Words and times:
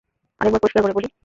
আরেকবার 0.41 0.61
পরিষ্কার 0.61 0.83
করে 0.83 0.97
বলি। 0.97 1.07